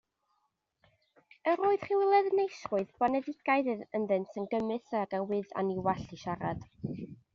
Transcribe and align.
Yr 1.51 1.61
oedd 1.67 1.83
rhyw 1.89 2.01
ledneisrwydd 2.13 2.95
boneddigaidd 3.03 3.69
ynddynt 3.99 4.41
yn 4.43 4.49
gymysg 4.55 4.97
ag 5.03 5.15
awydd 5.19 5.55
anniwall 5.63 6.05
i 6.19 6.21
siarad. 6.25 6.67